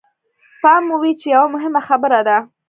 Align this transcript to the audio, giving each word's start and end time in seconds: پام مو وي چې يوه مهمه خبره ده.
پام 0.61 0.81
مو 0.87 0.95
وي 1.01 1.11
چې 1.19 1.27
يوه 1.35 1.47
مهمه 1.55 1.81
خبره 1.87 2.19
ده. 2.27 2.37